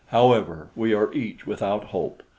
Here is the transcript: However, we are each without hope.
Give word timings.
However, 0.07 0.71
we 0.75 0.95
are 0.95 1.13
each 1.13 1.45
without 1.45 1.83
hope. 1.93 2.23